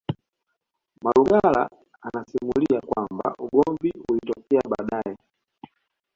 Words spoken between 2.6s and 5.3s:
kwamba ugomvi ulitokea baadae